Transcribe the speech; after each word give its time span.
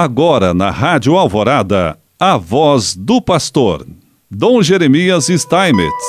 Agora 0.00 0.54
na 0.54 0.70
Rádio 0.70 1.16
Alvorada, 1.16 1.98
a 2.20 2.36
voz 2.36 2.94
do 2.94 3.20
pastor, 3.20 3.84
Dom 4.30 4.62
Jeremias 4.62 5.26
Steinmetz. 5.26 6.04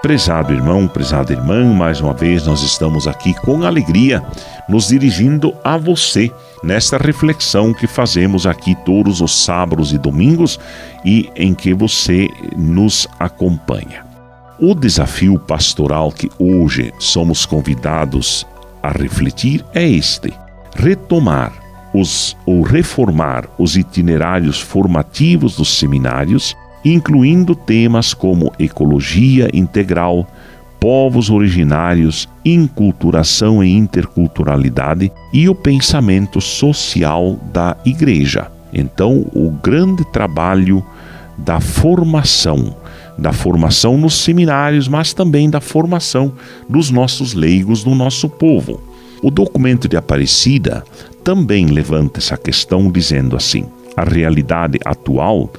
Prezado 0.00 0.52
irmão, 0.52 0.86
prezada 0.86 1.32
irmã, 1.32 1.64
mais 1.64 2.00
uma 2.00 2.12
vez 2.12 2.46
nós 2.46 2.62
estamos 2.62 3.08
aqui 3.08 3.34
com 3.34 3.64
alegria, 3.64 4.24
nos 4.68 4.86
dirigindo 4.86 5.52
a 5.64 5.76
você 5.76 6.30
nesta 6.62 6.96
reflexão 6.96 7.74
que 7.74 7.88
fazemos 7.88 8.46
aqui 8.46 8.76
todos 8.84 9.20
os 9.20 9.44
sábados 9.44 9.92
e 9.92 9.98
domingos 9.98 10.60
e 11.04 11.28
em 11.34 11.52
que 11.56 11.74
você 11.74 12.28
nos 12.56 13.08
acompanha. 13.18 14.06
O 14.60 14.76
desafio 14.76 15.40
pastoral 15.40 16.12
que 16.12 16.30
hoje 16.38 16.94
somos 17.00 17.44
convidados 17.44 18.46
a 18.80 18.90
refletir 18.90 19.64
é 19.74 19.84
este: 19.84 20.32
retomar 20.76 21.65
os, 21.98 22.36
ou 22.44 22.60
reformar 22.60 23.48
os 23.58 23.74
itinerários 23.74 24.60
formativos 24.60 25.56
dos 25.56 25.78
seminários, 25.78 26.54
incluindo 26.84 27.54
temas 27.54 28.12
como 28.12 28.52
ecologia 28.58 29.48
integral, 29.54 30.26
povos 30.78 31.30
originários, 31.30 32.28
inculturação 32.44 33.64
e 33.64 33.72
interculturalidade 33.72 35.10
e 35.32 35.48
o 35.48 35.54
pensamento 35.54 36.38
social 36.38 37.38
da 37.50 37.74
igreja. 37.84 38.52
Então, 38.72 39.24
o 39.34 39.50
grande 39.50 40.04
trabalho 40.12 40.84
da 41.38 41.60
formação, 41.60 42.76
da 43.16 43.32
formação 43.32 43.96
nos 43.96 44.18
seminários, 44.18 44.86
mas 44.86 45.14
também 45.14 45.48
da 45.48 45.62
formação 45.62 46.34
dos 46.68 46.90
nossos 46.90 47.32
leigos, 47.32 47.82
do 47.82 47.94
nosso 47.94 48.28
povo. 48.28 48.82
O 49.22 49.30
documento 49.30 49.88
de 49.88 49.96
Aparecida 49.96 50.84
também 51.26 51.66
levanta 51.66 52.20
essa 52.20 52.36
questão 52.36 52.88
dizendo 52.88 53.34
assim: 53.34 53.64
a 53.96 54.04
realidade 54.04 54.78
atual 54.84 55.50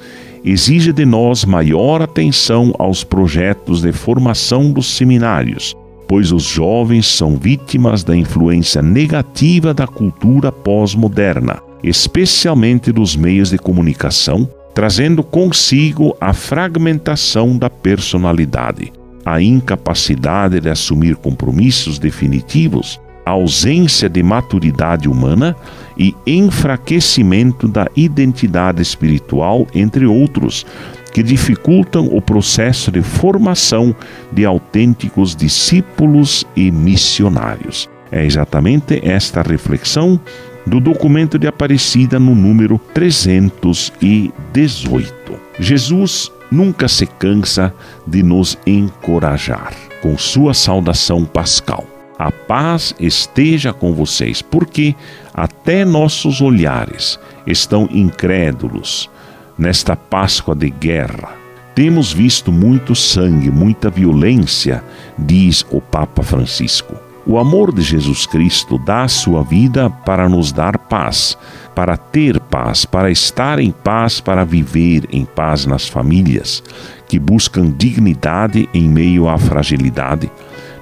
exige 0.42 0.94
de 0.94 1.04
nós 1.04 1.44
maior 1.44 2.00
atenção 2.00 2.72
aos 2.78 3.04
projetos 3.04 3.82
de 3.82 3.92
formação 3.92 4.72
dos 4.72 4.86
seminários, 4.86 5.76
pois 6.08 6.32
os 6.32 6.44
jovens 6.44 7.06
são 7.06 7.36
vítimas 7.36 8.02
da 8.02 8.16
influência 8.16 8.80
negativa 8.80 9.74
da 9.74 9.86
cultura 9.86 10.50
pós-moderna, 10.50 11.60
especialmente 11.84 12.90
dos 12.90 13.14
meios 13.14 13.50
de 13.50 13.58
comunicação, 13.58 14.48
trazendo 14.74 15.22
consigo 15.22 16.16
a 16.18 16.32
fragmentação 16.32 17.58
da 17.58 17.68
personalidade, 17.68 18.90
a 19.22 19.42
incapacidade 19.42 20.60
de 20.60 20.70
assumir 20.70 21.16
compromissos 21.16 21.98
definitivos 21.98 22.98
ausência 23.28 24.08
de 24.08 24.22
maturidade 24.22 25.08
humana 25.08 25.56
e 25.96 26.14
enfraquecimento 26.26 27.66
da 27.66 27.88
identidade 27.96 28.80
espiritual, 28.80 29.66
entre 29.74 30.06
outros, 30.06 30.64
que 31.12 31.22
dificultam 31.22 32.06
o 32.06 32.20
processo 32.20 32.92
de 32.92 33.02
formação 33.02 33.94
de 34.30 34.44
autênticos 34.44 35.34
discípulos 35.34 36.44
e 36.54 36.70
missionários. 36.70 37.88
É 38.10 38.24
exatamente 38.24 38.98
esta 39.02 39.42
reflexão 39.42 40.18
do 40.66 40.80
documento 40.80 41.38
de 41.38 41.46
Aparecida 41.46 42.18
no 42.18 42.34
número 42.34 42.80
318. 42.94 45.12
Jesus 45.58 46.32
nunca 46.50 46.88
se 46.88 47.06
cansa 47.06 47.74
de 48.06 48.22
nos 48.22 48.56
encorajar 48.66 49.74
com 50.00 50.16
sua 50.16 50.54
saudação 50.54 51.22
pascal. 51.24 51.97
A 52.18 52.32
paz 52.32 52.92
esteja 52.98 53.72
com 53.72 53.94
vocês, 53.94 54.42
porque 54.42 54.96
até 55.32 55.84
nossos 55.84 56.40
olhares 56.40 57.18
estão 57.46 57.88
incrédulos 57.92 59.08
nesta 59.56 59.94
Páscoa 59.94 60.54
de 60.54 60.68
guerra. 60.68 61.36
Temos 61.76 62.12
visto 62.12 62.50
muito 62.50 62.92
sangue, 62.96 63.52
muita 63.52 63.88
violência, 63.88 64.82
diz 65.16 65.64
o 65.70 65.80
Papa 65.80 66.24
Francisco. 66.24 66.96
O 67.24 67.38
amor 67.38 67.72
de 67.72 67.82
Jesus 67.82 68.26
Cristo 68.26 68.78
dá 68.78 69.02
a 69.02 69.08
sua 69.08 69.44
vida 69.44 69.88
para 69.88 70.28
nos 70.28 70.50
dar 70.50 70.76
paz, 70.76 71.38
para 71.72 71.96
ter 71.96 72.40
paz, 72.40 72.84
para 72.84 73.12
estar 73.12 73.60
em 73.60 73.70
paz, 73.70 74.18
para 74.18 74.44
viver 74.44 75.06
em 75.12 75.24
paz 75.24 75.66
nas 75.66 75.86
famílias 75.86 76.64
que 77.06 77.18
buscam 77.18 77.70
dignidade 77.70 78.68
em 78.74 78.88
meio 78.88 79.28
à 79.28 79.38
fragilidade 79.38 80.30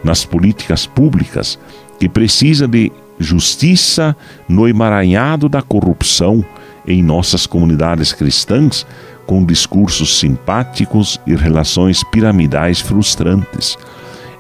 nas 0.06 0.24
políticas 0.24 0.86
públicas, 0.86 1.58
que 1.98 2.08
precisa 2.08 2.68
de 2.68 2.92
justiça 3.18 4.16
no 4.48 4.68
emaranhado 4.68 5.48
da 5.48 5.60
corrupção 5.60 6.44
em 6.86 7.02
nossas 7.02 7.44
comunidades 7.46 8.12
cristãs, 8.12 8.86
com 9.26 9.44
discursos 9.44 10.20
simpáticos 10.20 11.20
e 11.26 11.34
relações 11.34 12.04
piramidais 12.04 12.80
frustrantes. 12.80 13.76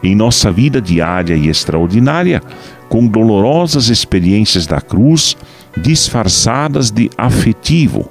Em 0.02 0.14
nossa 0.14 0.52
vida 0.52 0.80
diária 0.80 1.34
e 1.34 1.48
extraordinária, 1.48 2.40
com 2.88 3.04
dolorosas 3.08 3.88
experiências 3.88 4.66
da 4.66 4.80
cruz 4.80 5.36
disfarçadas 5.76 6.92
de 6.92 7.10
afetivo, 7.18 8.08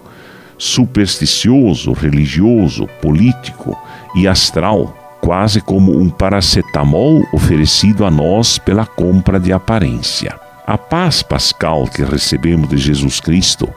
supersticioso, 0.58 1.94
religioso, 1.94 2.86
político 3.02 3.80
e 4.14 4.28
astral 4.28 5.05
quase 5.26 5.60
como 5.60 5.98
um 5.98 6.08
paracetamol 6.08 7.26
oferecido 7.34 8.06
a 8.06 8.12
nós 8.12 8.60
pela 8.60 8.86
compra 8.86 9.40
de 9.40 9.52
aparência. 9.52 10.40
A 10.68 10.78
paz 10.78 11.24
pascal 11.24 11.88
que 11.88 12.04
recebemos 12.04 12.70
de 12.70 12.78
Jesus 12.78 13.20
Cristo 13.20 13.68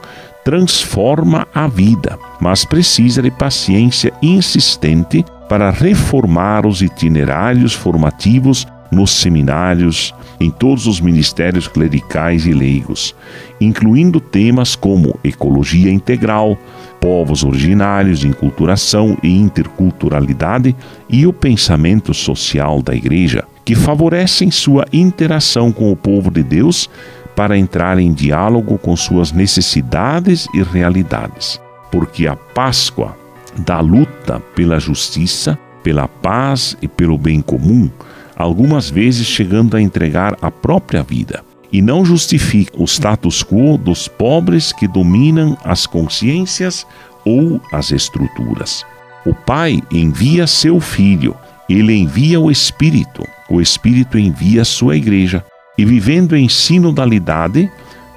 transforma 0.45 1.47
a 1.51 1.67
vida, 1.67 2.19
mas 2.39 2.63
precisa 2.65 3.19
de 3.19 3.31
paciência 3.31 4.13
insistente 4.21 5.25
para 5.49 5.71
reformar 5.71 6.67
os 6.67 6.83
itinerários 6.83 7.73
formativos 7.73 8.67
nos 8.91 9.09
seminários, 9.09 10.13
em 10.39 10.51
todos 10.51 10.85
os 10.85 11.01
ministérios 11.01 11.67
clericais 11.67 12.45
e 12.45 12.53
leigos, 12.53 13.15
incluindo 13.59 14.19
temas 14.19 14.75
como 14.75 15.19
ecologia 15.23 15.91
integral, 15.91 16.57
povos 16.99 17.43
originários, 17.43 18.23
inculturação 18.23 19.17
e 19.23 19.29
interculturalidade 19.29 20.75
e 21.09 21.25
o 21.25 21.33
pensamento 21.33 22.13
social 22.13 22.81
da 22.81 22.93
Igreja, 22.93 23.45
que 23.65 23.75
favorecem 23.75 24.51
sua 24.51 24.85
interação 24.91 25.71
com 25.71 25.91
o 25.91 25.95
povo 25.95 26.29
de 26.29 26.43
Deus 26.43 26.89
para 27.35 27.57
entrar 27.57 27.99
em 27.99 28.11
diálogo 28.11 28.77
com 28.77 28.95
suas 28.95 29.31
necessidades 29.31 30.47
e 30.53 30.61
realidades. 30.61 31.59
Porque 31.91 32.27
a 32.27 32.35
Páscoa 32.35 33.17
da 33.57 33.79
luta 33.79 34.39
pela 34.55 34.79
justiça, 34.79 35.57
pela 35.83 36.07
paz 36.07 36.77
e 36.81 36.87
pelo 36.87 37.17
bem 37.17 37.41
comum, 37.41 37.89
algumas 38.35 38.89
vezes 38.89 39.25
chegando 39.25 39.75
a 39.75 39.81
entregar 39.81 40.37
a 40.41 40.51
própria 40.51 41.03
vida 41.03 41.43
e 41.71 41.81
não 41.81 42.03
justifica 42.03 42.81
o 42.81 42.85
status 42.85 43.43
quo 43.43 43.77
dos 43.77 44.07
pobres 44.07 44.73
que 44.73 44.87
dominam 44.87 45.57
as 45.63 45.85
consciências 45.85 46.85
ou 47.25 47.61
as 47.71 47.91
estruturas. 47.91 48.85
O 49.25 49.33
Pai 49.33 49.81
envia 49.91 50.47
seu 50.47 50.79
Filho, 50.79 51.35
ele 51.69 51.93
envia 51.93 52.39
o 52.39 52.49
Espírito, 52.49 53.23
o 53.49 53.61
Espírito 53.61 54.17
envia 54.17 54.65
sua 54.65 54.95
Igreja. 54.95 55.43
E 55.77 55.85
vivendo 55.85 56.35
em 56.35 56.49
sinodalidade, 56.49 57.71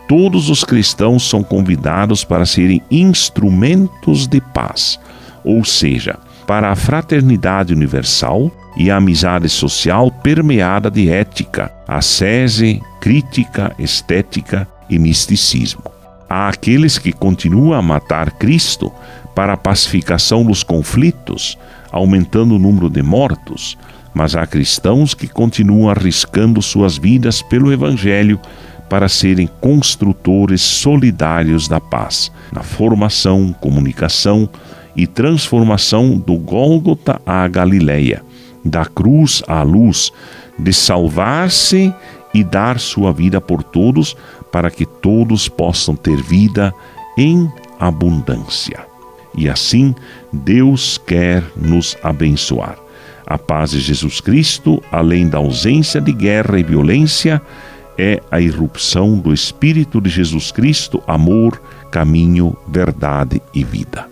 todos 0.08 0.48
os 0.48 0.64
cristãos 0.64 1.28
são 1.28 1.42
convidados 1.42 2.24
para 2.24 2.46
serem 2.46 2.82
instrumentos 2.90 4.26
de 4.26 4.40
paz, 4.40 4.98
ou 5.44 5.64
seja, 5.64 6.19
para 6.52 6.70
a 6.70 6.76
fraternidade 6.76 7.72
universal 7.72 8.52
e 8.76 8.90
a 8.90 8.96
amizade 8.98 9.48
social 9.48 10.10
permeada 10.10 10.90
de 10.90 11.08
ética, 11.08 11.72
ascese, 11.88 12.78
crítica, 13.00 13.74
estética 13.78 14.68
e 14.86 14.98
misticismo. 14.98 15.82
Há 16.28 16.50
aqueles 16.50 16.99
que 16.99 17.10
continuam 17.10 17.72
a 17.72 17.81
matar 17.81 18.32
Cristo 18.32 18.93
para 19.34 19.54
a 19.54 19.56
pacificação 19.56 20.44
dos 20.44 20.62
conflitos, 20.62 21.56
aumentando 21.90 22.56
o 22.56 22.58
número 22.58 22.90
de 22.90 23.02
mortos, 23.02 23.78
mas 24.12 24.37
há 24.37 24.46
cristãos 24.46 25.14
que 25.14 25.28
continuam 25.28 25.88
arriscando 25.88 26.60
suas 26.60 26.99
vidas 26.99 27.40
pelo 27.40 27.72
Evangelho 27.72 28.38
para 28.90 29.08
serem 29.08 29.49
construtores 29.58 30.60
solidários 30.60 31.66
da 31.66 31.81
paz, 31.81 32.31
na 32.52 32.62
formação, 32.62 33.54
comunicação 33.58 34.50
e 34.94 35.06
transformação 35.06 36.16
do 36.16 36.36
Gólgota 36.36 37.20
à 37.26 37.46
Galileia, 37.48 38.22
da 38.64 38.84
cruz 38.84 39.42
à 39.46 39.62
luz, 39.62 40.12
de 40.58 40.72
salvar-se 40.72 41.92
e 42.34 42.42
dar 42.44 42.78
sua 42.78 43.12
vida 43.12 43.40
por 43.40 43.62
todos, 43.62 44.16
para 44.50 44.70
que 44.70 44.84
todos 44.84 45.48
possam 45.48 45.94
ter 45.94 46.16
vida 46.22 46.74
em 47.16 47.50
abundância. 47.78 48.86
E 49.36 49.48
assim, 49.48 49.94
Deus 50.32 50.98
quer 50.98 51.42
nos 51.56 51.96
abençoar. 52.02 52.76
A 53.26 53.38
paz 53.38 53.70
de 53.70 53.80
Jesus 53.80 54.20
Cristo, 54.20 54.82
além 54.90 55.28
da 55.28 55.38
ausência 55.38 56.00
de 56.00 56.12
guerra 56.12 56.58
e 56.58 56.62
violência, 56.62 57.40
é 57.96 58.20
a 58.30 58.40
irrupção 58.40 59.18
do 59.18 59.32
Espírito 59.32 60.00
de 60.00 60.10
Jesus 60.10 60.50
Cristo, 60.50 61.02
amor, 61.06 61.60
caminho, 61.90 62.56
verdade 62.68 63.40
e 63.54 63.64
vida. 63.64 64.12